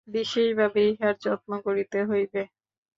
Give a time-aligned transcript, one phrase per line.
[0.07, 2.41] বিশেষভাবে ইহার যত্ন করিতে হইবে।